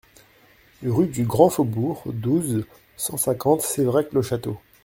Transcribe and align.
RUE 0.83 1.05
DU 1.09 1.25
GRAND 1.27 1.51
FAUBOURG, 1.51 2.07
douze, 2.11 2.65
cent 2.97 3.17
cinquante 3.17 3.61
Sévérac-le-Château 3.61 4.57